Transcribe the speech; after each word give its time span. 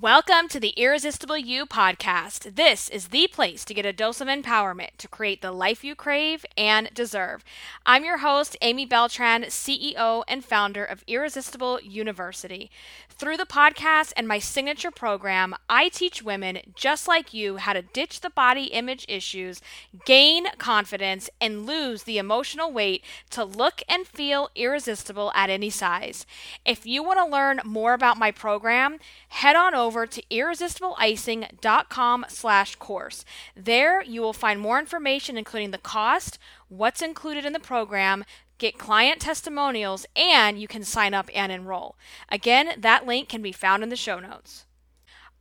Welcome 0.00 0.48
to 0.48 0.58
the 0.58 0.70
Irresistible 0.70 1.38
You 1.38 1.66
podcast. 1.66 2.56
This 2.56 2.88
is 2.88 3.08
the 3.08 3.28
place 3.28 3.64
to 3.64 3.72
get 3.72 3.86
a 3.86 3.92
dose 3.92 4.20
of 4.20 4.26
empowerment 4.26 4.96
to 4.98 5.06
create 5.06 5.40
the 5.40 5.52
life 5.52 5.84
you 5.84 5.94
crave 5.94 6.44
and 6.56 6.90
deserve. 6.92 7.44
I'm 7.86 8.04
your 8.04 8.18
host, 8.18 8.56
Amy 8.60 8.86
Beltran, 8.86 9.44
CEO 9.44 10.24
and 10.26 10.44
founder 10.44 10.84
of 10.84 11.04
Irresistible 11.06 11.78
University. 11.80 12.72
Through 13.08 13.36
the 13.36 13.46
podcast 13.46 14.12
and 14.16 14.26
my 14.26 14.40
signature 14.40 14.90
program, 14.90 15.54
I 15.70 15.90
teach 15.90 16.24
women 16.24 16.58
just 16.74 17.06
like 17.06 17.32
you 17.32 17.58
how 17.58 17.72
to 17.72 17.82
ditch 17.82 18.20
the 18.20 18.30
body 18.30 18.64
image 18.64 19.06
issues, 19.08 19.60
gain 20.04 20.48
confidence, 20.58 21.30
and 21.40 21.66
lose 21.66 22.02
the 22.02 22.18
emotional 22.18 22.72
weight 22.72 23.04
to 23.30 23.44
look 23.44 23.80
and 23.88 24.08
feel 24.08 24.50
irresistible 24.56 25.30
at 25.36 25.50
any 25.50 25.70
size. 25.70 26.26
If 26.66 26.84
you 26.84 27.04
want 27.04 27.20
to 27.20 27.32
learn 27.32 27.60
more 27.64 27.94
about 27.94 28.18
my 28.18 28.32
program, 28.32 28.98
head 29.28 29.54
on 29.54 29.76
over 29.76 29.83
to 29.90 30.22
irresistibleicing.com 30.30 32.26
slash 32.28 32.76
course. 32.76 33.24
There 33.56 34.02
you 34.02 34.20
will 34.20 34.32
find 34.32 34.60
more 34.60 34.78
information 34.78 35.36
including 35.36 35.70
the 35.70 35.78
cost, 35.78 36.38
what's 36.68 37.02
included 37.02 37.44
in 37.44 37.52
the 37.52 37.60
program, 37.60 38.24
get 38.58 38.78
client 38.78 39.20
testimonials, 39.20 40.06
and 40.16 40.58
you 40.60 40.68
can 40.68 40.84
sign 40.84 41.14
up 41.14 41.28
and 41.34 41.52
enroll. 41.52 41.96
Again, 42.28 42.70
that 42.78 43.06
link 43.06 43.28
can 43.28 43.42
be 43.42 43.52
found 43.52 43.82
in 43.82 43.88
the 43.88 43.96
show 43.96 44.20
notes. 44.20 44.66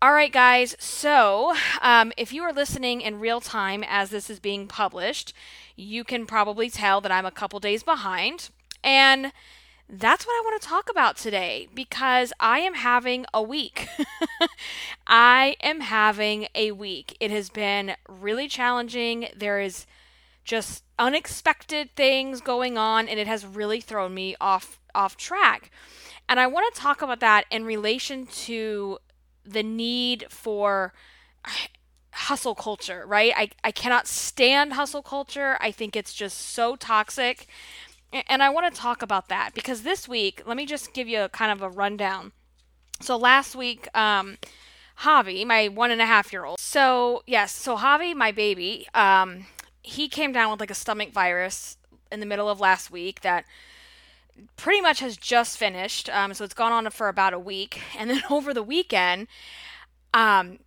All 0.01 0.11
right, 0.11 0.33
guys. 0.33 0.75
So, 0.79 1.55
um, 1.81 2.11
if 2.17 2.33
you 2.33 2.43
are 2.43 2.51
listening 2.51 2.99
in 2.99 3.21
real 3.21 3.39
time 3.39 3.85
as 3.87 4.09
this 4.09 4.29
is 4.29 4.41
being 4.41 4.67
published, 4.67 5.33
you 5.77 6.03
can 6.03 6.25
probably 6.25 6.69
tell 6.69 6.99
that 6.99 7.11
I'm 7.11 7.25
a 7.25 7.31
couple 7.31 7.61
days 7.61 7.83
behind. 7.83 8.49
And 8.83 9.31
that's 9.89 10.25
what 10.25 10.33
I 10.33 10.41
want 10.45 10.61
to 10.61 10.67
talk 10.67 10.89
about 10.89 11.17
today 11.17 11.67
because 11.73 12.33
I 12.39 12.59
am 12.59 12.73
having 12.73 13.25
a 13.33 13.41
week. 13.41 13.87
I 15.07 15.55
am 15.61 15.81
having 15.81 16.47
a 16.55 16.71
week. 16.71 17.17
It 17.19 17.31
has 17.31 17.49
been 17.49 17.95
really 18.07 18.47
challenging. 18.47 19.27
There 19.35 19.59
is 19.59 19.85
just 20.45 20.83
unexpected 20.97 21.95
things 21.95 22.41
going 22.41 22.77
on 22.77 23.07
and 23.07 23.19
it 23.19 23.27
has 23.27 23.45
really 23.45 23.81
thrown 23.81 24.13
me 24.13 24.35
off 24.41 24.79
off 24.95 25.17
track. 25.17 25.71
And 26.29 26.39
I 26.39 26.47
want 26.47 26.73
to 26.73 26.79
talk 26.79 27.01
about 27.01 27.19
that 27.19 27.45
in 27.51 27.65
relation 27.65 28.25
to 28.25 28.99
the 29.45 29.63
need 29.63 30.25
for 30.29 30.93
hustle 32.11 32.55
culture, 32.55 33.03
right? 33.07 33.33
I, 33.35 33.49
I 33.63 33.71
cannot 33.71 34.07
stand 34.07 34.73
hustle 34.73 35.01
culture. 35.01 35.57
I 35.59 35.71
think 35.71 35.95
it's 35.95 36.13
just 36.13 36.39
so 36.39 36.75
toxic. 36.75 37.47
And 38.27 38.43
I 38.43 38.49
want 38.49 38.71
to 38.71 38.79
talk 38.79 39.01
about 39.01 39.27
that 39.29 39.53
because 39.53 39.81
this 39.81 40.07
week, 40.07 40.43
let 40.45 40.55
me 40.55 40.65
just 40.65 40.93
give 40.93 41.07
you 41.07 41.21
a 41.21 41.29
kind 41.29 41.51
of 41.51 41.61
a 41.61 41.69
rundown. 41.69 42.31
So 43.01 43.17
last 43.17 43.55
week, 43.55 43.87
um, 43.97 44.37
Javi, 44.99 45.45
my 45.45 45.67
one 45.67 45.91
and 45.91 46.01
a 46.01 46.05
half 46.05 46.31
year 46.31 46.45
old. 46.45 46.59
So 46.59 47.23
yes, 47.25 47.51
so 47.51 47.77
Javi, 47.77 48.15
my 48.15 48.31
baby, 48.31 48.87
um, 48.93 49.47
he 49.81 50.07
came 50.07 50.31
down 50.31 50.51
with 50.51 50.59
like 50.59 50.71
a 50.71 50.75
stomach 50.75 51.11
virus 51.11 51.77
in 52.11 52.19
the 52.19 52.25
middle 52.25 52.47
of 52.47 52.59
last 52.59 52.91
week 52.91 53.21
that 53.21 53.45
pretty 54.55 54.81
much 54.81 54.99
has 54.99 55.17
just 55.17 55.57
finished. 55.57 56.09
Um, 56.09 56.33
so 56.33 56.43
it's 56.43 56.53
gone 56.53 56.71
on 56.71 56.89
for 56.91 57.07
about 57.07 57.33
a 57.33 57.39
week, 57.39 57.81
and 57.97 58.09
then 58.09 58.21
over 58.29 58.53
the 58.53 58.63
weekend, 58.63 59.27
um, 60.13 60.59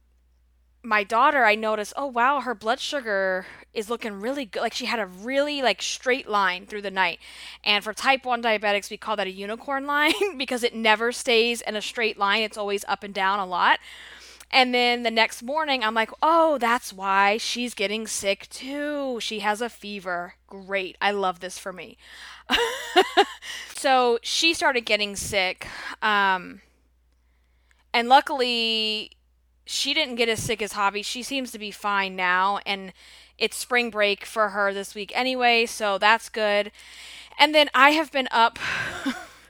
my 0.87 1.03
daughter, 1.03 1.45
I 1.45 1.57
noticed, 1.57 1.93
oh 1.97 2.07
wow, 2.07 2.41
her 2.41 2.55
blood 2.55 2.79
sugar 2.79 3.47
is 3.75 3.91
looking 3.91 4.21
really 4.21 4.45
good. 4.45 4.61
Like 4.61 4.73
she 4.73 4.87
had 4.87 5.01
a 5.01 5.07
really 5.07 5.61
like 5.61 5.83
straight 5.83 6.29
line 6.29 6.65
through 6.65 6.83
the 6.83 6.91
night. 6.91 7.19
And 7.65 7.83
for 7.83 7.93
type 7.93 8.25
1 8.25 8.41
diabetics, 8.43 8.89
we 8.89 8.97
call 8.97 9.17
that 9.17 9.27
a 9.27 9.33
unicorn 9.33 9.87
line 9.87 10.39
because 10.39 10.63
it 10.63 10.75
never 10.75 11.11
stays 11.11 11.61
in 11.61 11.75
a 11.75 11.83
straight 11.83 12.19
line. 12.19 12.43
It's 12.43 12.57
always 12.57 12.85
up 12.87 13.03
and 13.03 13.13
down 13.13 13.41
a 13.41 13.47
lot. 13.47 13.81
And 14.53 14.73
then 14.73 15.03
the 15.03 15.11
next 15.11 15.43
morning, 15.43 15.83
I'm 15.83 15.95
like, 15.95 16.11
oh, 16.23 16.57
that's 16.59 16.93
why 16.93 17.37
she's 17.37 17.75
getting 17.75 18.07
sick 18.07 18.49
too. 18.49 19.19
She 19.21 19.41
has 19.41 19.61
a 19.61 19.69
fever. 19.69 20.35
Great. 20.47 20.97
I 21.03 21.11
love 21.11 21.41
this 21.41 21.59
for 21.59 21.73
me. 21.73 21.99
so 23.75 24.21
she 24.23 24.55
started 24.55 24.83
getting 24.83 25.17
sick. 25.17 25.67
Um, 26.01 26.61
and 27.93 28.09
luckily, 28.09 29.16
she 29.67 29.93
didn't 29.93 30.15
get 30.15 30.29
as 30.29 30.43
sick 30.43 30.63
as 30.63 30.73
Javi. 30.73 31.05
She 31.05 31.23
seems 31.23 31.51
to 31.51 31.59
be 31.59 31.71
fine 31.71 32.17
now. 32.17 32.61
And 32.65 32.93
it's 33.37 33.57
spring 33.57 33.91
break 33.91 34.25
for 34.25 34.51
her 34.51 34.73
this 34.73 34.95
week 34.95 35.13
anyway. 35.15 35.67
So 35.67 35.99
that's 35.99 36.29
good. 36.31 36.73
And 37.39 37.55
then 37.55 37.69
I 37.75 37.91
have 37.91 38.11
been 38.11 38.29
up. 38.31 38.59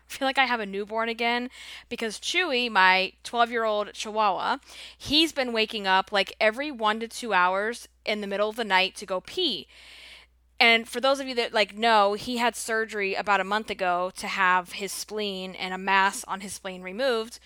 feel 0.07 0.27
like 0.27 0.39
I 0.39 0.47
have 0.47 0.61
a 0.61 0.67
newborn 0.67 1.09
again 1.09 1.51
because 1.89 2.19
Chewy, 2.19 2.71
my 2.71 3.13
12 3.25 3.51
year 3.51 3.65
old 3.65 3.93
chihuahua, 3.93 4.59
he's 4.97 5.33
been 5.33 5.53
waking 5.53 5.87
up 5.87 6.11
like 6.11 6.35
every 6.41 6.71
one 6.71 7.01
to 7.01 7.09
two 7.09 7.33
hours 7.33 7.89
in 8.05 8.21
the 8.21 8.27
middle 8.27 8.49
of 8.49 8.57
the 8.57 8.65
night 8.65 8.95
to 8.97 9.07
go 9.07 9.21
pee. 9.21 9.67
And 10.59 10.89
for 10.89 11.01
those 11.01 11.21
of 11.21 11.29
you 11.29 11.35
that 11.35 11.53
like 11.53 11.77
know, 11.77 12.15
he 12.15 12.39
had 12.39 12.57
surgery 12.57 13.15
about 13.15 13.41
a 13.41 13.45
month 13.45 13.69
ago 13.69 14.11
to 14.17 14.27
have 14.27 14.73
his 14.73 14.93
spleen 14.93 15.55
and 15.55 15.75
a 15.75 15.79
mass 15.79 16.25
on 16.25 16.41
his 16.41 16.55
spleen 16.55 16.83
removed, 16.83 17.39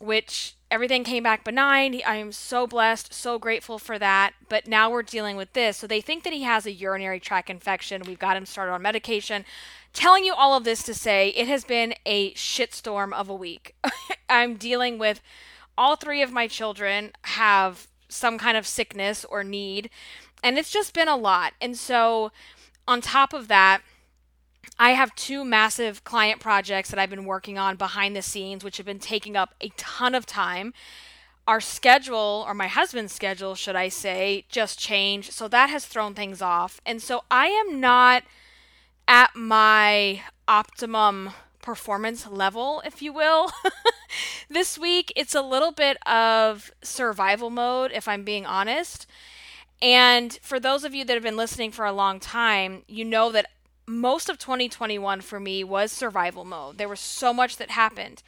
which 0.00 0.56
everything 0.74 1.04
came 1.04 1.22
back 1.22 1.44
benign. 1.44 2.00
I 2.04 2.16
am 2.16 2.32
so 2.32 2.66
blessed, 2.66 3.14
so 3.14 3.38
grateful 3.38 3.78
for 3.78 3.96
that. 3.98 4.34
But 4.48 4.66
now 4.66 4.90
we're 4.90 5.04
dealing 5.04 5.36
with 5.36 5.52
this. 5.52 5.76
So 5.76 5.86
they 5.86 6.00
think 6.00 6.24
that 6.24 6.32
he 6.32 6.42
has 6.42 6.66
a 6.66 6.72
urinary 6.72 7.20
tract 7.20 7.48
infection. 7.48 8.02
We've 8.04 8.18
got 8.18 8.36
him 8.36 8.44
started 8.44 8.72
on 8.72 8.82
medication 8.82 9.44
telling 9.92 10.24
you 10.24 10.34
all 10.34 10.56
of 10.56 10.64
this 10.64 10.82
to 10.82 10.92
say 10.92 11.28
it 11.28 11.46
has 11.46 11.64
been 11.64 11.94
a 12.04 12.32
shitstorm 12.34 13.12
of 13.12 13.28
a 13.28 13.34
week. 13.34 13.76
I'm 14.28 14.56
dealing 14.56 14.98
with 14.98 15.22
all 15.78 15.94
three 15.94 16.20
of 16.20 16.32
my 16.32 16.48
children 16.48 17.12
have 17.22 17.86
some 18.08 18.36
kind 18.36 18.56
of 18.56 18.66
sickness 18.66 19.24
or 19.24 19.44
need, 19.44 19.88
and 20.42 20.58
it's 20.58 20.70
just 20.70 20.92
been 20.92 21.08
a 21.08 21.16
lot. 21.16 21.52
And 21.60 21.76
so, 21.76 22.32
on 22.86 23.00
top 23.00 23.32
of 23.32 23.48
that, 23.48 23.82
I 24.78 24.90
have 24.90 25.14
two 25.14 25.44
massive 25.44 26.04
client 26.04 26.40
projects 26.40 26.90
that 26.90 26.98
I've 26.98 27.10
been 27.10 27.24
working 27.24 27.58
on 27.58 27.76
behind 27.76 28.14
the 28.14 28.22
scenes, 28.22 28.64
which 28.64 28.76
have 28.76 28.86
been 28.86 28.98
taking 28.98 29.36
up 29.36 29.54
a 29.60 29.70
ton 29.76 30.14
of 30.14 30.26
time. 30.26 30.74
Our 31.46 31.60
schedule, 31.60 32.44
or 32.46 32.54
my 32.54 32.68
husband's 32.68 33.12
schedule, 33.12 33.54
should 33.54 33.76
I 33.76 33.88
say, 33.88 34.46
just 34.48 34.78
changed. 34.78 35.32
So 35.32 35.46
that 35.48 35.70
has 35.70 35.84
thrown 35.84 36.14
things 36.14 36.40
off. 36.40 36.80
And 36.86 37.02
so 37.02 37.24
I 37.30 37.48
am 37.48 37.80
not 37.80 38.24
at 39.06 39.36
my 39.36 40.22
optimum 40.48 41.30
performance 41.60 42.26
level, 42.26 42.82
if 42.84 43.00
you 43.02 43.12
will. 43.12 43.50
this 44.50 44.78
week, 44.78 45.12
it's 45.16 45.34
a 45.34 45.42
little 45.42 45.72
bit 45.72 45.96
of 46.06 46.70
survival 46.82 47.50
mode, 47.50 47.90
if 47.92 48.06
I'm 48.06 48.24
being 48.24 48.46
honest. 48.46 49.06
And 49.80 50.38
for 50.42 50.60
those 50.60 50.84
of 50.84 50.94
you 50.94 51.04
that 51.04 51.14
have 51.14 51.22
been 51.22 51.36
listening 51.36 51.70
for 51.70 51.84
a 51.84 51.92
long 51.92 52.20
time, 52.20 52.82
you 52.86 53.04
know 53.04 53.30
that 53.32 53.46
most 53.86 54.28
of 54.28 54.38
2021 54.38 55.20
for 55.20 55.38
me 55.38 55.64
was 55.64 55.92
survival 55.92 56.44
mode. 56.44 56.78
There 56.78 56.88
was 56.88 57.00
so 57.00 57.32
much 57.32 57.56
that 57.56 57.70
happened. 57.70 58.22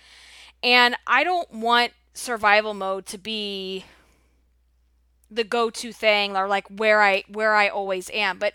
And 0.63 0.97
I 1.07 1.25
don't 1.25 1.51
want 1.53 1.93
survival 2.15 2.75
mode 2.75 3.07
to 3.07 3.19
be 3.19 3.85
the 5.31 5.45
go-to 5.45 5.93
thing 5.93 6.37
or 6.37 6.47
like 6.49 6.67
where 6.69 7.03
I 7.03 7.25
where 7.29 7.55
I 7.55 7.69
always 7.69 8.11
am. 8.11 8.39
But 8.39 8.55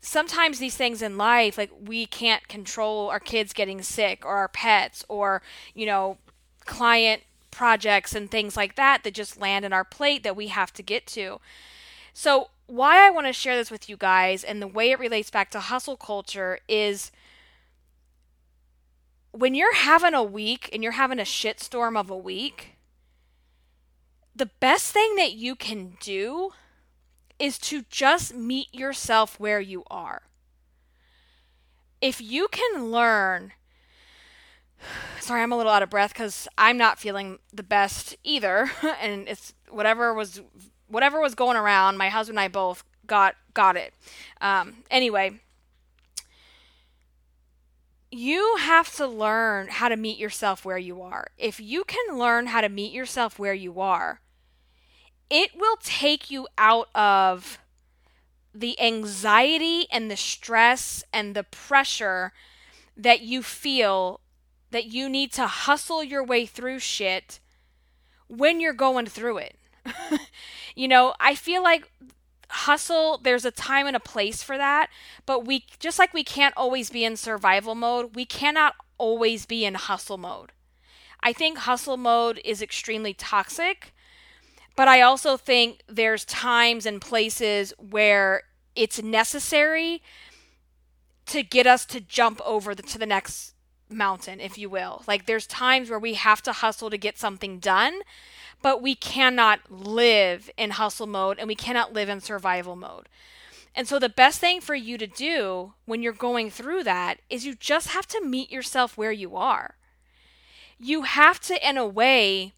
sometimes 0.00 0.58
these 0.58 0.76
things 0.76 1.02
in 1.02 1.18
life 1.18 1.58
like 1.58 1.70
we 1.80 2.06
can't 2.06 2.48
control 2.48 3.10
our 3.10 3.20
kids 3.20 3.52
getting 3.52 3.82
sick 3.82 4.24
or 4.24 4.36
our 4.36 4.48
pets 4.48 5.04
or 5.08 5.42
you 5.74 5.84
know 5.84 6.16
client 6.64 7.22
projects 7.50 8.14
and 8.14 8.30
things 8.30 8.56
like 8.56 8.76
that 8.76 9.04
that 9.04 9.12
just 9.12 9.38
land 9.38 9.64
in 9.64 9.72
our 9.72 9.84
plate 9.84 10.22
that 10.22 10.36
we 10.36 10.46
have 10.46 10.72
to 10.72 10.82
get 10.82 11.06
to 11.06 11.38
so 12.14 12.48
why 12.70 13.06
i 13.06 13.10
want 13.10 13.26
to 13.26 13.32
share 13.32 13.56
this 13.56 13.70
with 13.70 13.88
you 13.88 13.96
guys 13.96 14.44
and 14.44 14.62
the 14.62 14.68
way 14.68 14.90
it 14.90 14.98
relates 14.98 15.30
back 15.30 15.50
to 15.50 15.60
hustle 15.60 15.96
culture 15.96 16.58
is 16.68 17.10
when 19.32 19.54
you're 19.54 19.74
having 19.74 20.14
a 20.14 20.22
week 20.22 20.68
and 20.72 20.82
you're 20.82 20.92
having 20.92 21.18
a 21.18 21.24
shitstorm 21.24 21.98
of 21.98 22.10
a 22.10 22.16
week 22.16 22.76
the 24.34 24.46
best 24.46 24.92
thing 24.92 25.16
that 25.16 25.34
you 25.34 25.54
can 25.54 25.96
do 26.00 26.52
is 27.38 27.58
to 27.58 27.82
just 27.90 28.34
meet 28.34 28.72
yourself 28.74 29.40
where 29.40 29.60
you 29.60 29.84
are. 29.90 30.22
If 32.00 32.20
you 32.20 32.48
can 32.48 32.90
learn, 32.90 33.52
sorry, 35.20 35.42
I'm 35.42 35.52
a 35.52 35.56
little 35.56 35.72
out 35.72 35.82
of 35.82 35.90
breath 35.90 36.12
because 36.12 36.46
I'm 36.56 36.76
not 36.76 36.98
feeling 36.98 37.38
the 37.52 37.62
best 37.62 38.16
either, 38.22 38.70
and 39.02 39.26
it's 39.26 39.54
whatever 39.68 40.14
was 40.14 40.40
whatever 40.90 41.20
was 41.20 41.34
going 41.34 41.56
around. 41.56 41.96
My 41.96 42.08
husband 42.08 42.38
and 42.38 42.44
I 42.44 42.48
both 42.48 42.84
got 43.06 43.36
got 43.54 43.76
it. 43.76 43.94
Um, 44.40 44.84
anyway, 44.90 45.40
you 48.10 48.56
have 48.60 48.94
to 48.96 49.06
learn 49.06 49.68
how 49.68 49.88
to 49.88 49.96
meet 49.96 50.18
yourself 50.18 50.64
where 50.64 50.78
you 50.78 51.00
are. 51.00 51.28
If 51.38 51.60
you 51.60 51.84
can 51.84 52.18
learn 52.18 52.48
how 52.48 52.60
to 52.60 52.68
meet 52.68 52.92
yourself 52.92 53.38
where 53.38 53.54
you 53.54 53.80
are, 53.80 54.20
it 55.28 55.50
will 55.56 55.76
take 55.82 56.30
you 56.30 56.48
out 56.58 56.88
of 56.94 57.58
the 58.52 58.80
anxiety 58.80 59.86
and 59.92 60.10
the 60.10 60.16
stress 60.16 61.04
and 61.12 61.36
the 61.36 61.44
pressure 61.44 62.32
that 62.96 63.20
you 63.20 63.42
feel 63.42 64.20
that 64.72 64.86
you 64.86 65.08
need 65.08 65.32
to 65.32 65.46
hustle 65.46 66.02
your 66.02 66.24
way 66.24 66.46
through 66.46 66.78
shit 66.78 67.38
when 68.28 68.60
you're 68.60 68.72
going 68.72 69.06
through 69.06 69.38
it. 69.38 69.56
you 70.74 70.88
know, 70.88 71.14
I 71.20 71.34
feel 71.34 71.62
like 71.62 71.90
hustle 72.52 73.18
there's 73.22 73.44
a 73.44 73.50
time 73.52 73.86
and 73.86 73.94
a 73.94 74.00
place 74.00 74.42
for 74.42 74.58
that 74.58 74.90
but 75.24 75.46
we 75.46 75.64
just 75.78 76.00
like 76.00 76.12
we 76.12 76.24
can't 76.24 76.52
always 76.56 76.90
be 76.90 77.04
in 77.04 77.16
survival 77.16 77.76
mode 77.76 78.16
we 78.16 78.24
cannot 78.24 78.74
always 78.98 79.46
be 79.46 79.64
in 79.64 79.74
hustle 79.74 80.18
mode. 80.18 80.50
I 81.22 81.32
think 81.32 81.58
hustle 81.58 81.96
mode 81.96 82.40
is 82.44 82.60
extremely 82.60 83.14
toxic 83.14 83.94
but 84.74 84.88
i 84.88 85.00
also 85.00 85.36
think 85.36 85.82
there's 85.86 86.24
times 86.24 86.86
and 86.86 87.00
places 87.00 87.72
where 87.78 88.42
it's 88.74 89.00
necessary 89.00 90.02
to 91.26 91.42
get 91.42 91.66
us 91.66 91.84
to 91.86 92.00
jump 92.00 92.40
over 92.44 92.74
the, 92.74 92.82
to 92.82 92.98
the 92.98 93.06
next 93.06 93.54
mountain 93.88 94.40
if 94.40 94.56
you 94.58 94.68
will. 94.68 95.02
Like 95.06 95.26
there's 95.26 95.46
times 95.46 95.90
where 95.90 95.98
we 95.98 96.14
have 96.14 96.42
to 96.42 96.52
hustle 96.52 96.90
to 96.90 96.98
get 96.98 97.18
something 97.18 97.58
done 97.58 98.00
but 98.62 98.82
we 98.82 98.94
cannot 98.94 99.60
live 99.70 100.50
in 100.56 100.70
hustle 100.70 101.06
mode 101.06 101.38
and 101.38 101.48
we 101.48 101.54
cannot 101.54 101.92
live 101.92 102.08
in 102.08 102.20
survival 102.20 102.76
mode. 102.76 103.08
And 103.74 103.86
so, 103.86 103.98
the 103.98 104.08
best 104.08 104.40
thing 104.40 104.60
for 104.60 104.74
you 104.74 104.98
to 104.98 105.06
do 105.06 105.74
when 105.84 106.02
you're 106.02 106.12
going 106.12 106.50
through 106.50 106.82
that 106.84 107.20
is 107.30 107.46
you 107.46 107.54
just 107.54 107.88
have 107.90 108.06
to 108.08 108.24
meet 108.24 108.50
yourself 108.50 108.96
where 108.98 109.12
you 109.12 109.36
are. 109.36 109.76
You 110.78 111.02
have 111.02 111.38
to, 111.42 111.68
in 111.68 111.76
a 111.76 111.86
way, 111.86 112.54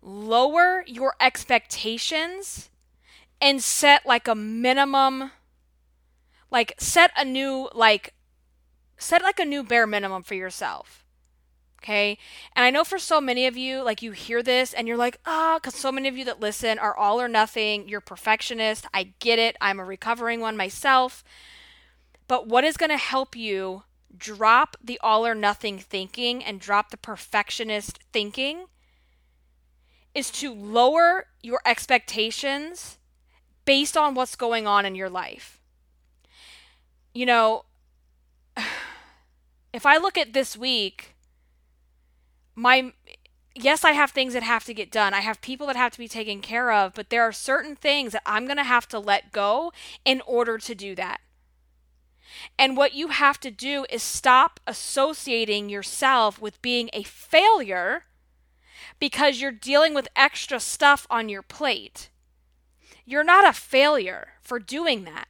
lower 0.00 0.82
your 0.86 1.14
expectations 1.20 2.70
and 3.40 3.62
set 3.62 4.04
like 4.04 4.26
a 4.26 4.34
minimum, 4.34 5.30
like, 6.50 6.74
set 6.78 7.12
a 7.16 7.24
new, 7.24 7.68
like, 7.72 8.14
set 8.98 9.22
like 9.22 9.38
a 9.38 9.44
new 9.44 9.62
bare 9.62 9.86
minimum 9.86 10.24
for 10.24 10.34
yourself 10.34 11.01
Okay. 11.82 12.16
And 12.54 12.64
I 12.64 12.70
know 12.70 12.84
for 12.84 12.98
so 13.00 13.20
many 13.20 13.48
of 13.48 13.56
you, 13.56 13.82
like 13.82 14.02
you 14.02 14.12
hear 14.12 14.40
this 14.40 14.72
and 14.72 14.86
you're 14.86 14.96
like, 14.96 15.18
ah, 15.26 15.54
oh, 15.54 15.58
because 15.58 15.74
so 15.74 15.90
many 15.90 16.08
of 16.08 16.16
you 16.16 16.24
that 16.26 16.38
listen 16.38 16.78
are 16.78 16.96
all 16.96 17.20
or 17.20 17.26
nothing. 17.26 17.88
You're 17.88 18.00
perfectionist. 18.00 18.86
I 18.94 19.14
get 19.18 19.40
it. 19.40 19.56
I'm 19.60 19.80
a 19.80 19.84
recovering 19.84 20.40
one 20.40 20.56
myself. 20.56 21.24
But 22.28 22.46
what 22.46 22.62
is 22.62 22.76
going 22.76 22.90
to 22.90 22.96
help 22.96 23.34
you 23.34 23.82
drop 24.16 24.76
the 24.82 25.00
all 25.02 25.26
or 25.26 25.34
nothing 25.34 25.78
thinking 25.78 26.44
and 26.44 26.60
drop 26.60 26.90
the 26.90 26.96
perfectionist 26.96 27.98
thinking 28.12 28.66
is 30.14 30.30
to 30.30 30.54
lower 30.54 31.26
your 31.42 31.62
expectations 31.66 32.98
based 33.64 33.96
on 33.96 34.14
what's 34.14 34.36
going 34.36 34.68
on 34.68 34.86
in 34.86 34.94
your 34.94 35.10
life. 35.10 35.60
You 37.12 37.26
know, 37.26 37.64
if 39.72 39.84
I 39.84 39.96
look 39.96 40.16
at 40.16 40.32
this 40.32 40.56
week, 40.56 41.11
my 42.54 42.92
yes, 43.54 43.84
I 43.84 43.92
have 43.92 44.10
things 44.10 44.32
that 44.32 44.42
have 44.42 44.64
to 44.64 44.74
get 44.74 44.90
done. 44.90 45.14
I 45.14 45.20
have 45.20 45.40
people 45.40 45.66
that 45.66 45.76
have 45.76 45.92
to 45.92 45.98
be 45.98 46.08
taken 46.08 46.40
care 46.40 46.72
of, 46.72 46.94
but 46.94 47.10
there 47.10 47.22
are 47.22 47.32
certain 47.32 47.76
things 47.76 48.12
that 48.12 48.22
I'm 48.24 48.46
going 48.46 48.56
to 48.56 48.64
have 48.64 48.88
to 48.88 48.98
let 48.98 49.32
go 49.32 49.72
in 50.04 50.22
order 50.26 50.58
to 50.58 50.74
do 50.74 50.94
that. 50.94 51.20
And 52.58 52.76
what 52.76 52.94
you 52.94 53.08
have 53.08 53.38
to 53.40 53.50
do 53.50 53.84
is 53.90 54.02
stop 54.02 54.58
associating 54.66 55.68
yourself 55.68 56.40
with 56.40 56.62
being 56.62 56.88
a 56.92 57.02
failure 57.02 58.04
because 58.98 59.40
you're 59.40 59.52
dealing 59.52 59.94
with 59.94 60.08
extra 60.16 60.58
stuff 60.58 61.06
on 61.10 61.28
your 61.28 61.42
plate. 61.42 62.08
You're 63.04 63.24
not 63.24 63.46
a 63.46 63.52
failure 63.52 64.34
for 64.40 64.58
doing 64.58 65.04
that. 65.04 65.28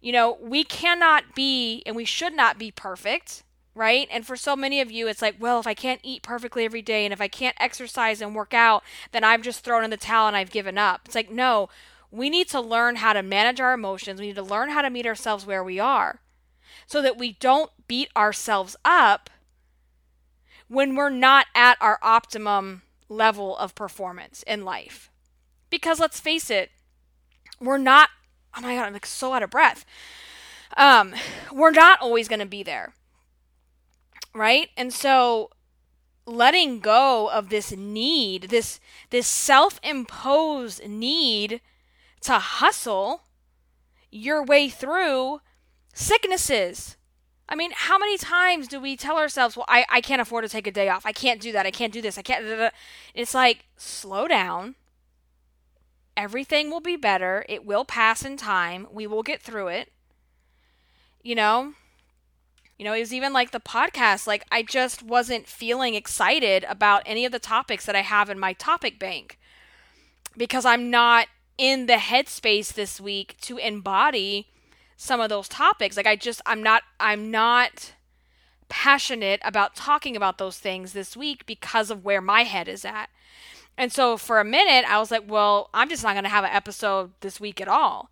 You 0.00 0.12
know, 0.12 0.38
we 0.40 0.64
cannot 0.64 1.34
be 1.34 1.82
and 1.84 1.96
we 1.96 2.04
should 2.04 2.34
not 2.34 2.58
be 2.58 2.70
perfect 2.70 3.42
right? 3.74 4.08
And 4.10 4.26
for 4.26 4.36
so 4.36 4.56
many 4.56 4.80
of 4.80 4.90
you, 4.90 5.06
it's 5.06 5.22
like, 5.22 5.36
well, 5.38 5.60
if 5.60 5.66
I 5.66 5.74
can't 5.74 6.00
eat 6.02 6.22
perfectly 6.22 6.64
every 6.64 6.82
day 6.82 7.04
and 7.04 7.12
if 7.12 7.20
I 7.20 7.28
can't 7.28 7.56
exercise 7.60 8.20
and 8.20 8.34
work 8.34 8.52
out, 8.52 8.82
then 9.12 9.24
I've 9.24 9.42
just 9.42 9.64
thrown 9.64 9.84
in 9.84 9.90
the 9.90 9.96
towel 9.96 10.28
and 10.28 10.36
I've 10.36 10.50
given 10.50 10.76
up. 10.76 11.02
It's 11.04 11.14
like, 11.14 11.30
no, 11.30 11.68
we 12.10 12.28
need 12.28 12.48
to 12.48 12.60
learn 12.60 12.96
how 12.96 13.12
to 13.12 13.22
manage 13.22 13.60
our 13.60 13.72
emotions. 13.72 14.20
We 14.20 14.28
need 14.28 14.36
to 14.36 14.42
learn 14.42 14.70
how 14.70 14.82
to 14.82 14.90
meet 14.90 15.06
ourselves 15.06 15.46
where 15.46 15.62
we 15.62 15.78
are 15.78 16.20
so 16.86 17.00
that 17.02 17.18
we 17.18 17.32
don't 17.34 17.70
beat 17.86 18.08
ourselves 18.16 18.76
up 18.84 19.30
when 20.68 20.94
we're 20.94 21.10
not 21.10 21.46
at 21.54 21.76
our 21.80 21.98
optimum 22.02 22.82
level 23.08 23.56
of 23.56 23.74
performance 23.74 24.42
in 24.44 24.64
life. 24.64 25.10
Because 25.68 26.00
let's 26.00 26.20
face 26.20 26.50
it, 26.50 26.70
we're 27.60 27.78
not, 27.78 28.10
oh 28.56 28.60
my 28.60 28.74
God, 28.74 28.86
I'm 28.86 28.92
like 28.92 29.06
so 29.06 29.32
out 29.32 29.42
of 29.42 29.50
breath. 29.50 29.84
Um, 30.76 31.14
we're 31.52 31.70
not 31.70 32.00
always 32.00 32.28
going 32.28 32.40
to 32.40 32.46
be 32.46 32.62
there 32.62 32.94
right? 34.34 34.68
And 34.76 34.92
so 34.92 35.50
letting 36.26 36.80
go 36.80 37.28
of 37.30 37.48
this 37.48 37.72
need, 37.72 38.44
this 38.50 38.80
this 39.10 39.26
self-imposed 39.26 40.86
need 40.88 41.60
to 42.20 42.38
hustle 42.38 43.22
your 44.10 44.44
way 44.44 44.68
through 44.68 45.40
sicknesses. 45.92 46.96
I 47.48 47.56
mean, 47.56 47.72
how 47.74 47.98
many 47.98 48.16
times 48.16 48.68
do 48.68 48.80
we 48.80 48.96
tell 48.96 49.16
ourselves, 49.16 49.56
well, 49.56 49.66
I, 49.68 49.84
I 49.90 50.00
can't 50.00 50.22
afford 50.22 50.44
to 50.44 50.48
take 50.48 50.68
a 50.68 50.72
day 50.72 50.88
off. 50.88 51.04
I 51.04 51.10
can't 51.10 51.40
do 51.40 51.50
that. 51.50 51.66
I 51.66 51.72
can't 51.72 51.92
do 51.92 52.00
this. 52.00 52.16
I 52.16 52.22
can't. 52.22 52.72
It's 53.12 53.34
like, 53.34 53.64
slow 53.76 54.28
down. 54.28 54.76
Everything 56.16 56.70
will 56.70 56.80
be 56.80 56.96
better. 56.96 57.44
It 57.48 57.64
will 57.64 57.84
pass 57.84 58.24
in 58.24 58.36
time. 58.36 58.86
We 58.92 59.08
will 59.08 59.24
get 59.24 59.42
through 59.42 59.68
it. 59.68 59.90
You 61.22 61.34
know, 61.34 61.74
you 62.80 62.84
know, 62.84 62.94
it 62.94 63.00
was 63.00 63.12
even 63.12 63.34
like 63.34 63.50
the 63.50 63.60
podcast, 63.60 64.26
like 64.26 64.46
I 64.50 64.62
just 64.62 65.02
wasn't 65.02 65.46
feeling 65.46 65.94
excited 65.94 66.64
about 66.66 67.02
any 67.04 67.26
of 67.26 67.30
the 67.30 67.38
topics 67.38 67.84
that 67.84 67.94
I 67.94 68.00
have 68.00 68.30
in 68.30 68.38
my 68.38 68.54
topic 68.54 68.98
bank 68.98 69.38
because 70.34 70.64
I'm 70.64 70.90
not 70.90 71.26
in 71.58 71.84
the 71.84 71.96
headspace 71.96 72.72
this 72.72 72.98
week 72.98 73.36
to 73.42 73.58
embody 73.58 74.46
some 74.96 75.20
of 75.20 75.28
those 75.28 75.46
topics. 75.46 75.94
Like 75.94 76.06
I 76.06 76.16
just 76.16 76.40
I'm 76.46 76.62
not 76.62 76.82
I'm 76.98 77.30
not 77.30 77.92
passionate 78.70 79.40
about 79.44 79.76
talking 79.76 80.16
about 80.16 80.38
those 80.38 80.56
things 80.56 80.94
this 80.94 81.14
week 81.14 81.44
because 81.44 81.90
of 81.90 82.02
where 82.02 82.22
my 82.22 82.44
head 82.44 82.66
is 82.66 82.86
at. 82.86 83.10
And 83.76 83.92
so 83.92 84.16
for 84.16 84.40
a 84.40 84.44
minute 84.44 84.90
I 84.90 84.98
was 84.98 85.10
like, 85.10 85.24
well, 85.28 85.68
I'm 85.74 85.90
just 85.90 86.02
not 86.02 86.14
going 86.14 86.24
to 86.24 86.30
have 86.30 86.44
an 86.44 86.50
episode 86.50 87.10
this 87.20 87.38
week 87.38 87.60
at 87.60 87.68
all. 87.68 88.08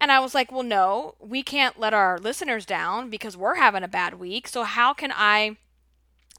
And 0.00 0.12
I 0.12 0.20
was 0.20 0.34
like, 0.34 0.52
well, 0.52 0.62
no, 0.62 1.14
we 1.18 1.42
can't 1.42 1.78
let 1.78 1.92
our 1.92 2.18
listeners 2.18 2.64
down 2.64 3.10
because 3.10 3.36
we're 3.36 3.56
having 3.56 3.82
a 3.82 3.88
bad 3.88 4.18
week. 4.18 4.46
So, 4.48 4.62
how 4.62 4.92
can 4.94 5.12
I 5.14 5.56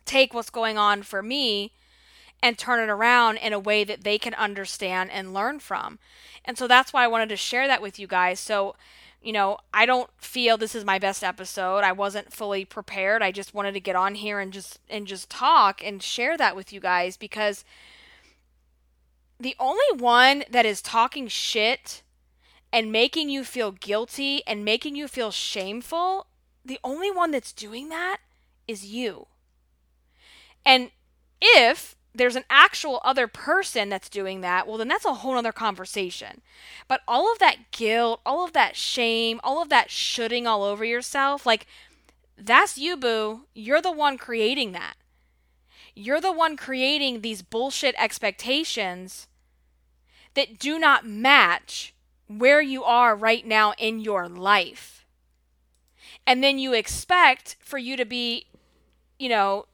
take 0.06 0.34
what's 0.34 0.50
going 0.50 0.78
on 0.78 1.04
for 1.04 1.22
me 1.22 1.74
and 2.42 2.58
turn 2.58 2.80
it 2.80 2.92
around 2.92 3.38
in 3.38 3.52
a 3.52 3.60
way 3.60 3.84
that 3.84 4.04
they 4.04 4.18
can 4.18 4.34
understand 4.36 5.12
and 5.12 5.34
learn 5.34 5.60
from? 5.60 6.00
And 6.46 6.58
so, 6.58 6.68
that's 6.68 6.94
why 6.94 7.04
I 7.04 7.08
wanted 7.08 7.30
to 7.30 7.36
share 7.36 7.68
that 7.68 7.82
with 7.82 8.00
you 8.00 8.08
guys. 8.08 8.40
So, 8.40 8.76
you 9.22 9.34
know, 9.34 9.58
I 9.74 9.86
don't 9.86 10.10
feel 10.18 10.58
this 10.58 10.76
is 10.76 10.86
my 10.86 10.98
best 10.98 11.24
episode. 11.24 11.84
I 11.84 11.92
wasn't 11.92 12.32
fully 12.32 12.64
prepared. 12.64 13.22
I 13.22 13.32
just 13.32 13.54
wanted 13.54 13.74
to 13.74 13.82
get 13.82 13.96
on 13.96 14.16
here 14.16 14.40
and 14.40 14.54
just 14.54 14.80
and 14.90 15.06
just 15.06 15.30
talk 15.30 15.84
and 15.84 16.02
share 16.02 16.38
that 16.38 16.56
with 16.56 16.72
you 16.72 16.80
guys 16.80 17.18
because 17.18 17.66
the 19.38 19.56
only 19.60 19.98
one 19.98 20.44
that 20.50 20.66
is 20.66 20.82
talking 20.82 21.28
shit 21.28 22.04
and 22.72 22.92
making 22.92 23.30
you 23.30 23.44
feel 23.44 23.72
guilty 23.72 24.42
and 24.46 24.64
making 24.64 24.96
you 24.96 25.08
feel 25.08 25.32
shameful, 25.32 26.28
the 26.64 26.80
only 26.84 27.10
one 27.10 27.32
that's 27.32 27.54
doing 27.54 27.90
that 27.90 28.18
is 28.68 28.86
you. 28.86 29.28
And 30.66 30.92
if 31.42 31.96
there's 32.14 32.36
an 32.36 32.44
actual 32.50 33.02
other 33.04 33.28
person 33.28 33.90
that's 33.90 34.10
doing 34.10 34.42
that, 34.42 34.68
well, 34.68 34.78
then 34.78 34.88
that's 34.88 35.06
a 35.06 35.16
whole 35.16 35.38
other 35.38 35.52
conversation. 35.52 36.42
But 36.88 37.02
all 37.08 37.32
of 37.32 37.40
that 37.40 37.72
guilt, 37.72 38.22
all 38.26 38.44
of 38.44 38.54
that 38.54 38.76
shame, 38.76 39.40
all 39.44 39.62
of 39.62 39.70
that 39.70 39.90
shooting 39.90 40.46
all 40.46 40.64
over 40.64 40.84
yourself, 40.84 41.46
like, 41.46 41.66
that's 42.38 42.78
you, 42.78 42.98
boo. 42.98 43.46
You're 43.54 43.82
the 43.82 43.92
one 43.92 44.18
creating 44.18 44.72
that. 44.74 44.96
You're 45.96 46.22
the 46.22 46.32
one 46.32 46.56
creating 46.56 47.22
these 47.22 47.42
bullshit 47.42 47.96
expectations 47.98 49.28
that 50.36 50.58
do 50.58 50.80
not 50.80 51.06
match 51.06 51.94
where 52.30 52.62
you 52.62 52.84
are 52.84 53.16
right 53.16 53.46
now 53.46 53.74
in 53.78 54.00
your 54.00 54.30
life. 54.30 55.06
And 56.28 56.44
then 56.44 56.60
you 56.60 56.74
expect 56.74 57.58
for 57.60 57.80
you 57.80 57.98
to 57.98 58.06
be, 58.06 58.46
you 59.18 59.28
know, 59.28 59.66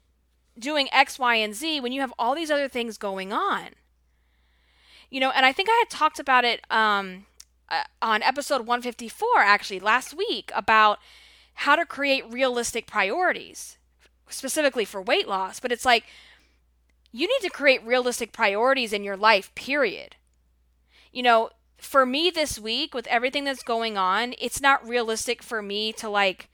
doing 0.58 0.88
X, 0.94 1.20
Y, 1.20 1.36
and 1.36 1.54
Z 1.54 1.82
when 1.82 1.92
you 1.92 2.00
have 2.00 2.14
all 2.18 2.34
these 2.34 2.50
other 2.50 2.70
things 2.70 2.98
going 2.98 3.34
on. 3.34 3.72
You 5.10 5.20
know, 5.20 5.32
and 5.32 5.46
I 5.46 5.52
think 5.52 5.70
I 5.70 5.76
had 5.80 5.90
talked 5.90 6.18
about 6.18 6.46
it 6.46 6.62
um, 6.72 7.26
uh, 7.70 7.84
on 8.02 8.24
episode 8.24 8.62
154 8.62 9.28
actually 9.40 9.82
last 9.82 10.16
week 10.16 10.50
about 10.56 11.00
how 11.56 11.76
to 11.76 11.86
create 11.86 12.24
realistic 12.32 12.88
priorities, 12.88 13.78
specifically 14.30 14.86
for 14.86 15.02
weight 15.02 15.28
loss. 15.28 15.60
But 15.60 15.74
it's 15.74 15.86
like, 15.86 16.06
you 17.12 17.28
need 17.28 17.48
to 17.48 17.54
create 17.54 17.86
realistic 17.86 18.32
priorities 18.32 18.94
in 18.94 19.04
your 19.04 19.18
life, 19.18 19.54
period. 19.56 20.16
You 21.12 21.24
know, 21.24 21.50
for 21.86 22.06
me 22.06 22.30
this 22.30 22.60
week 22.60 22.94
with 22.94 23.08
everything 23.08 23.44
that's 23.44 23.64
going 23.64 23.98
on, 23.98 24.34
it's 24.40 24.62
not 24.62 24.88
realistic 24.88 25.42
for 25.42 25.62
me 25.62 25.94
to 25.94 26.10
like 26.10 26.50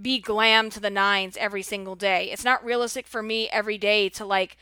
be 0.00 0.18
glam 0.18 0.70
to 0.70 0.80
the 0.80 0.90
nines 0.90 1.36
every 1.36 1.62
single 1.62 1.96
day. 1.96 2.30
It's 2.30 2.44
not 2.44 2.64
realistic 2.64 3.06
for 3.06 3.22
me 3.22 3.48
every 3.50 3.78
day 3.78 4.08
to 4.10 4.24
like 4.24 4.56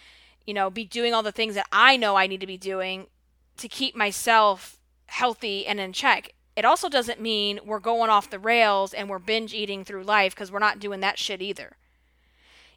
you 0.47 0.55
know, 0.55 0.71
be 0.71 0.85
doing 0.85 1.13
all 1.13 1.23
the 1.23 1.33
things 1.33 1.57
that 1.57 1.67
I 1.73 1.97
know 1.97 2.17
I 2.17 2.27
need 2.27 2.41
to 2.41 2.47
be 2.47 2.57
doing 2.57 3.09
to 3.59 3.69
keep 3.69 3.97
myself 3.97 4.79
healthy 5.07 5.67
and 5.67 5.81
in 5.81 5.93
check. 5.93 6.33
It 6.55 6.65
also 6.65 6.89
doesn't 6.89 7.21
mean 7.21 7.61
we're 7.65 7.81
going 7.81 8.09
off 8.09 8.31
the 8.31 8.39
rails 8.39 8.95
and 8.95 9.11
we're 9.11 9.19
binge 9.19 9.53
eating 9.53 9.85
through 9.85 10.05
life 10.05 10.35
because 10.35 10.51
we're 10.51 10.59
not 10.59 10.79
doing 10.79 11.01
that 11.01 11.19
shit 11.19 11.43
either. 11.43 11.77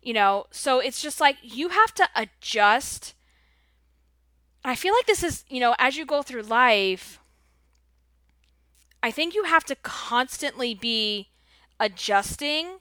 You 0.02 0.14
know, 0.14 0.48
so 0.52 0.80
it's 0.80 1.02
just 1.02 1.22
like 1.22 1.38
you 1.44 1.70
have 1.70 1.94
to 1.96 2.10
adjust. 2.16 3.14
I 4.66 4.76
feel 4.76 4.94
like 4.94 5.06
this 5.06 5.24
is, 5.24 5.46
you 5.50 5.60
know, 5.60 5.76
as 5.78 5.96
you 5.96 6.06
go 6.06 6.22
through 6.22 6.42
life, 6.44 7.20
I 9.02 9.12
think 9.12 9.34
you 9.36 9.44
have 9.46 9.64
to 9.66 9.76
constantly 9.76 10.74
be 10.74 11.30
adjusting 11.80 12.80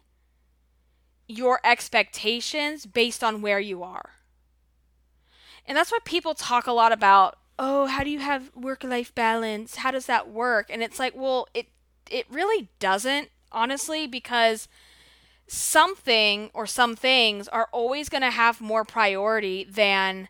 your 1.29 1.61
expectations 1.63 2.87
based 2.87 3.23
on 3.23 3.41
where 3.43 3.61
you 3.61 3.83
are. 3.83 4.11
And 5.67 5.77
that's 5.77 5.93
why 5.93 5.99
people 6.05 6.35
talk 6.35 6.67
a 6.67 6.73
lot 6.73 6.93
about, 6.93 7.37
oh, 7.59 7.87
how 7.87 8.05
do 8.05 8.11
you 8.11 8.21
have 8.21 8.55
work 8.55 8.85
life 8.85 9.15
balance? 9.15 9.77
How 9.77 9.91
does 9.91 10.07
that 10.07 10.29
work? 10.31 10.67
And 10.71 10.83
it's 10.83 10.99
like, 10.99 11.15
well, 11.17 11.49
it 11.55 11.67
it 12.11 12.27
really 12.31 12.71
doesn't, 12.79 13.29
honestly, 13.53 14.07
because 14.07 14.67
something 15.49 16.51
or 16.55 16.67
some 16.67 16.97
things 16.97 17.49
are 17.49 17.69
always 17.73 18.09
going 18.09 18.23
to 18.23 18.31
have 18.33 18.61
more 18.61 18.85
priority 18.85 19.65
than 19.65 20.29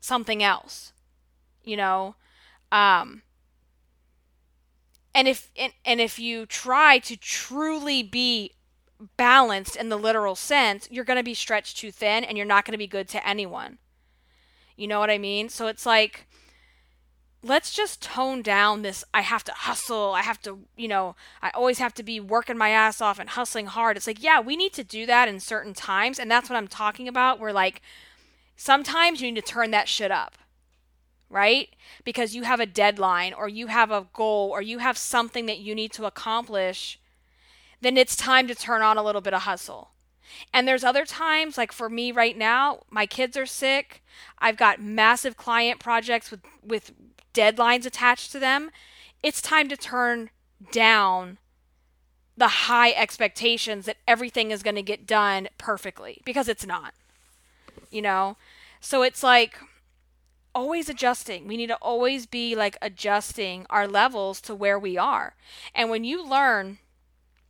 something 0.00 0.42
else. 0.42 0.92
You 1.64 1.78
know, 1.78 2.16
um 2.72 3.23
and 5.14 5.28
if 5.28 5.50
and, 5.56 5.72
and 5.84 6.00
if 6.00 6.18
you 6.18 6.46
try 6.46 6.98
to 6.98 7.16
truly 7.16 8.02
be 8.02 8.52
balanced 9.16 9.76
in 9.76 9.88
the 9.88 9.98
literal 9.98 10.34
sense, 10.34 10.88
you're 10.90 11.04
going 11.04 11.18
to 11.18 11.22
be 11.22 11.34
stretched 11.34 11.76
too 11.76 11.90
thin 11.90 12.24
and 12.24 12.36
you're 12.36 12.46
not 12.46 12.64
going 12.64 12.72
to 12.72 12.78
be 12.78 12.86
good 12.86 13.08
to 13.08 13.26
anyone. 13.26 13.78
You 14.76 14.88
know 14.88 14.98
what 14.98 15.10
I 15.10 15.18
mean? 15.18 15.48
So 15.48 15.66
it's 15.66 15.86
like, 15.86 16.26
let's 17.42 17.72
just 17.72 18.02
tone 18.02 18.42
down 18.42 18.82
this 18.82 19.04
I 19.12 19.20
have 19.20 19.44
to 19.44 19.52
hustle. 19.52 20.12
I 20.14 20.22
have 20.22 20.40
to, 20.42 20.60
you 20.76 20.88
know, 20.88 21.14
I 21.42 21.50
always 21.50 21.78
have 21.78 21.94
to 21.94 22.02
be 22.02 22.18
working 22.18 22.56
my 22.56 22.70
ass 22.70 23.00
off 23.00 23.18
and 23.18 23.30
hustling 23.30 23.66
hard. 23.66 23.96
It's 23.96 24.06
like, 24.06 24.22
yeah, 24.22 24.40
we 24.40 24.56
need 24.56 24.72
to 24.74 24.84
do 24.84 25.06
that 25.06 25.28
in 25.28 25.38
certain 25.38 25.74
times. 25.74 26.18
And 26.18 26.30
that's 26.30 26.48
what 26.48 26.56
I'm 26.56 26.68
talking 26.68 27.06
about. 27.06 27.38
Where 27.38 27.52
like, 27.52 27.82
sometimes 28.56 29.20
you 29.20 29.30
need 29.30 29.44
to 29.44 29.52
turn 29.52 29.70
that 29.72 29.88
shit 29.88 30.10
up, 30.10 30.38
right? 31.34 31.68
Because 32.04 32.36
you 32.36 32.44
have 32.44 32.60
a 32.60 32.66
deadline 32.66 33.34
or 33.34 33.48
you 33.48 33.66
have 33.66 33.90
a 33.90 34.06
goal 34.12 34.50
or 34.50 34.62
you 34.62 34.78
have 34.78 34.96
something 34.96 35.46
that 35.46 35.58
you 35.58 35.74
need 35.74 35.92
to 35.94 36.06
accomplish. 36.06 37.00
Then 37.80 37.96
it's 37.96 38.14
time 38.14 38.46
to 38.46 38.54
turn 38.54 38.82
on 38.82 38.96
a 38.96 39.02
little 39.02 39.20
bit 39.20 39.34
of 39.34 39.42
hustle. 39.42 39.90
And 40.52 40.66
there's 40.66 40.84
other 40.84 41.04
times, 41.04 41.58
like 41.58 41.72
for 41.72 41.90
me 41.90 42.12
right 42.12 42.38
now, 42.38 42.84
my 42.88 43.04
kids 43.04 43.36
are 43.36 43.46
sick. 43.46 44.04
I've 44.38 44.56
got 44.56 44.80
massive 44.80 45.36
client 45.36 45.80
projects 45.80 46.30
with, 46.30 46.40
with 46.64 46.92
deadlines 47.34 47.84
attached 47.84 48.30
to 48.32 48.38
them. 48.38 48.70
It's 49.20 49.42
time 49.42 49.68
to 49.68 49.76
turn 49.76 50.30
down 50.70 51.38
the 52.36 52.48
high 52.48 52.92
expectations 52.92 53.86
that 53.86 53.96
everything 54.06 54.52
is 54.52 54.62
going 54.62 54.76
to 54.76 54.82
get 54.82 55.04
done 55.04 55.48
perfectly 55.58 56.20
because 56.24 56.48
it's 56.48 56.64
not. 56.64 56.94
You 57.90 58.02
know? 58.02 58.36
So 58.80 59.02
it's 59.02 59.22
like 59.22 59.58
always 60.54 60.88
adjusting. 60.88 61.46
We 61.46 61.56
need 61.56 61.68
to 61.68 61.76
always 61.76 62.26
be 62.26 62.54
like 62.54 62.76
adjusting 62.80 63.66
our 63.70 63.86
levels 63.86 64.40
to 64.42 64.54
where 64.54 64.78
we 64.78 64.96
are. 64.96 65.34
And 65.74 65.90
when 65.90 66.04
you 66.04 66.26
learn 66.26 66.78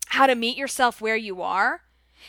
how 0.08 0.26
to 0.26 0.34
meet 0.34 0.56
yourself 0.56 1.00
where 1.00 1.16
you 1.16 1.42
are, 1.42 1.82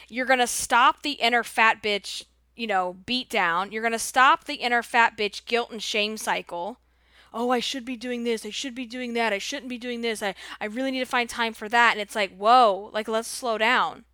you're 0.10 0.26
going 0.26 0.40
to 0.40 0.48
stop 0.48 1.02
the 1.02 1.14
inner 1.14 1.44
fat 1.44 1.82
bitch, 1.82 2.26
you 2.56 2.68
know, 2.68 2.98
beat 3.06 3.30
down. 3.30 3.72
You're 3.72 3.82
going 3.82 3.92
to 3.92 4.00
stop 4.00 4.46
the 4.46 4.56
inner 4.56 4.84
fat 4.84 5.18
bitch 5.18 5.46
guilt 5.46 5.72
and 5.72 5.82
shame 5.82 6.18
cycle. 6.18 6.80
Oh, 7.34 7.50
I 7.50 7.60
should 7.60 7.84
be 7.84 7.98
doing 7.98 8.24
this. 8.24 8.46
I 8.46 8.50
should 8.50 8.76
be 8.76 8.86
doing 8.86 9.14
that. 9.14 9.34
I 9.34 9.40
shouldn't 9.40 9.70
be 9.70 9.78
doing 9.78 10.02
this. 10.02 10.24
I, 10.24 10.36
I 10.62 10.66
really 10.66 10.92
need 10.92 11.00
to 11.00 11.06
find 11.06 11.30
time 11.30 11.54
for 11.54 11.68
that. 11.68 11.92
And 11.92 12.02
it's 12.02 12.16
like, 12.16 12.36
whoa, 12.36 12.90
like, 12.94 13.08
let's 13.08 13.28
slow 13.28 13.58
down. 13.58 14.06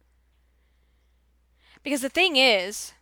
Because 1.84 2.02
the 2.02 2.10
thing 2.10 2.36
is, 2.36 2.94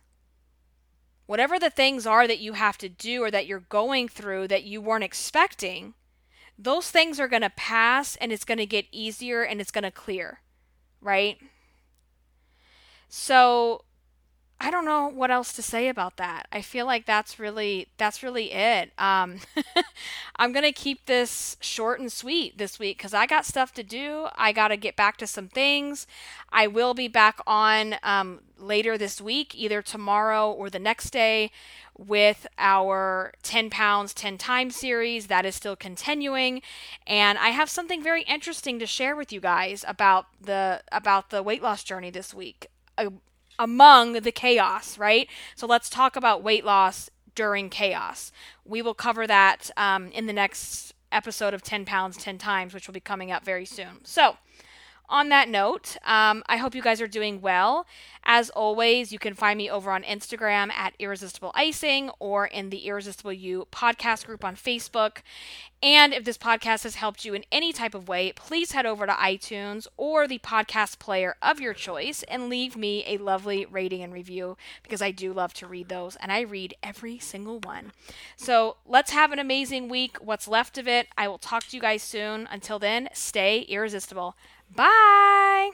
whatever 1.30 1.60
the 1.60 1.70
things 1.70 2.08
are 2.08 2.26
that 2.26 2.40
you 2.40 2.54
have 2.54 2.76
to 2.76 2.88
do 2.88 3.22
or 3.22 3.30
that 3.30 3.46
you're 3.46 3.60
going 3.60 4.08
through 4.08 4.48
that 4.48 4.64
you 4.64 4.80
weren't 4.80 5.04
expecting, 5.04 5.94
those 6.58 6.90
things 6.90 7.20
are 7.20 7.28
going 7.28 7.40
to 7.40 7.50
pass 7.50 8.16
and 8.16 8.32
it's 8.32 8.44
going 8.44 8.58
to 8.58 8.66
get 8.66 8.84
easier 8.90 9.44
and 9.44 9.60
it's 9.60 9.70
going 9.70 9.84
to 9.84 9.92
clear, 9.92 10.40
right? 11.00 11.38
So 13.08 13.84
I 14.62 14.70
don't 14.70 14.84
know 14.84 15.08
what 15.08 15.30
else 15.30 15.54
to 15.54 15.62
say 15.62 15.88
about 15.88 16.18
that. 16.18 16.46
I 16.52 16.60
feel 16.60 16.84
like 16.84 17.06
that's 17.06 17.38
really 17.38 17.88
that's 17.96 18.22
really 18.22 18.52
it. 18.52 18.92
Um, 18.98 19.38
I'm 20.36 20.52
gonna 20.52 20.72
keep 20.72 21.06
this 21.06 21.56
short 21.60 21.98
and 21.98 22.12
sweet 22.12 22.58
this 22.58 22.78
week 22.78 22.98
because 22.98 23.14
I 23.14 23.24
got 23.24 23.46
stuff 23.46 23.72
to 23.74 23.82
do. 23.82 24.26
I 24.36 24.52
got 24.52 24.68
to 24.68 24.76
get 24.76 24.96
back 24.96 25.16
to 25.18 25.26
some 25.26 25.48
things. 25.48 26.06
I 26.50 26.66
will 26.66 26.92
be 26.92 27.08
back 27.08 27.40
on 27.46 27.96
um, 28.02 28.40
later 28.58 28.98
this 28.98 29.18
week, 29.18 29.54
either 29.54 29.80
tomorrow 29.80 30.52
or 30.52 30.68
the 30.68 30.78
next 30.78 31.08
day, 31.08 31.50
with 31.96 32.46
our 32.58 33.32
10 33.42 33.70
pounds 33.70 34.12
10 34.12 34.36
times 34.36 34.76
series 34.76 35.26
that 35.28 35.44
is 35.44 35.54
still 35.54 35.76
continuing 35.76 36.62
and 37.06 37.36
i 37.36 37.50
have 37.50 37.68
something 37.68 38.02
very 38.02 38.22
interesting 38.22 38.78
to 38.78 38.86
share 38.86 39.14
with 39.14 39.30
you 39.30 39.38
guys 39.38 39.84
about 39.86 40.24
the 40.40 40.80
about 40.90 41.28
the 41.28 41.42
weight 41.42 41.62
loss 41.62 41.84
journey 41.84 42.08
this 42.08 42.32
week 42.32 42.68
among 43.60 44.14
the 44.14 44.32
chaos, 44.32 44.96
right? 44.98 45.28
So 45.54 45.66
let's 45.66 45.90
talk 45.90 46.16
about 46.16 46.42
weight 46.42 46.64
loss 46.64 47.10
during 47.34 47.68
chaos. 47.68 48.32
We 48.64 48.80
will 48.80 48.94
cover 48.94 49.26
that 49.26 49.70
um, 49.76 50.10
in 50.12 50.26
the 50.26 50.32
next 50.32 50.94
episode 51.12 51.52
of 51.52 51.62
10 51.62 51.84
pounds 51.84 52.16
10 52.16 52.38
times, 52.38 52.72
which 52.72 52.88
will 52.88 52.94
be 52.94 53.00
coming 53.00 53.30
up 53.30 53.44
very 53.44 53.66
soon. 53.66 54.02
So, 54.02 54.38
on 55.10 55.28
that 55.28 55.48
note, 55.48 55.96
um, 56.04 56.42
I 56.46 56.56
hope 56.56 56.74
you 56.74 56.82
guys 56.82 57.00
are 57.00 57.08
doing 57.08 57.40
well. 57.40 57.86
As 58.24 58.48
always, 58.50 59.12
you 59.12 59.18
can 59.18 59.34
find 59.34 59.58
me 59.58 59.68
over 59.68 59.90
on 59.90 60.02
Instagram 60.04 60.70
at 60.72 60.94
Irresistible 60.98 61.52
Icing 61.54 62.10
or 62.18 62.46
in 62.46 62.70
the 62.70 62.86
Irresistible 62.86 63.32
You 63.32 63.66
podcast 63.72 64.26
group 64.26 64.44
on 64.44 64.54
Facebook. 64.54 65.18
And 65.82 66.12
if 66.12 66.24
this 66.24 66.36
podcast 66.36 66.82
has 66.82 66.96
helped 66.96 67.24
you 67.24 67.32
in 67.32 67.44
any 67.50 67.72
type 67.72 67.94
of 67.94 68.06
way, 68.06 68.32
please 68.32 68.72
head 68.72 68.84
over 68.84 69.06
to 69.06 69.12
iTunes 69.12 69.86
or 69.96 70.28
the 70.28 70.38
podcast 70.38 70.98
player 70.98 71.36
of 71.40 71.58
your 71.58 71.72
choice 71.72 72.22
and 72.24 72.50
leave 72.50 72.76
me 72.76 73.02
a 73.06 73.16
lovely 73.16 73.64
rating 73.64 74.02
and 74.02 74.12
review 74.12 74.58
because 74.82 75.00
I 75.00 75.10
do 75.10 75.32
love 75.32 75.54
to 75.54 75.66
read 75.66 75.88
those 75.88 76.16
and 76.16 76.30
I 76.30 76.40
read 76.40 76.74
every 76.82 77.18
single 77.18 77.60
one. 77.60 77.92
So 78.36 78.76
let's 78.86 79.12
have 79.12 79.32
an 79.32 79.38
amazing 79.38 79.88
week. 79.88 80.18
What's 80.18 80.46
left 80.46 80.76
of 80.76 80.86
it, 80.86 81.08
I 81.16 81.28
will 81.28 81.38
talk 81.38 81.64
to 81.68 81.76
you 81.76 81.80
guys 81.80 82.02
soon. 82.02 82.46
Until 82.50 82.78
then, 82.78 83.08
stay 83.14 83.60
irresistible. 83.62 84.36
Bye. 84.74 85.70